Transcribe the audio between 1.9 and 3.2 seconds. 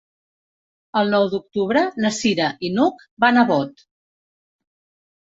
na Cira i n'Hug